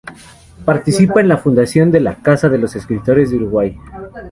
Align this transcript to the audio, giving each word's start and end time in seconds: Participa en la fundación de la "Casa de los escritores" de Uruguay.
Participa 0.65 1.21
en 1.21 1.27
la 1.27 1.37
fundación 1.37 1.91
de 1.91 1.99
la 1.99 2.15
"Casa 2.15 2.49
de 2.49 2.57
los 2.57 2.75
escritores" 2.75 3.29
de 3.29 3.37
Uruguay. 3.37 3.77